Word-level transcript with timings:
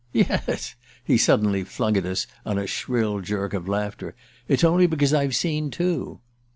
"Yes," 0.13 0.73
he 1.03 1.15
suddenly 1.15 1.63
flung 1.63 1.95
at 1.95 2.07
us 2.07 2.25
on 2.43 2.57
a 2.57 2.65
shrill 2.65 3.19
jerk 3.19 3.53
of 3.53 3.67
laughter; 3.69 4.15
"it's 4.47 4.63
only 4.63 4.87
because 4.87 5.13
I've 5.13 5.35
seen 5.35 5.69
two!" 5.69 6.21